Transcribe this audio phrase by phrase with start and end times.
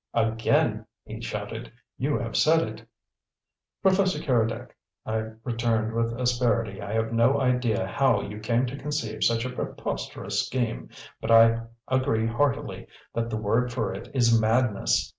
[0.15, 2.87] "Again," he shouted, "you have said it!"
[3.83, 4.69] "Professor Keredec,"
[5.05, 9.51] I returned, with asperity, "I have no idea how you came to conceive such a
[9.51, 10.89] preposterous scheme,
[11.21, 15.07] but I agree heartily that the word for it is madness.